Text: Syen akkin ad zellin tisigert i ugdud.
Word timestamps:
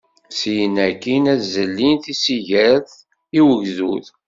Syen 0.39 0.75
akkin 0.87 1.23
ad 1.33 1.41
zellin 1.53 1.95
tisigert 2.03 2.91
i 3.37 3.39
ugdud. 3.51 4.05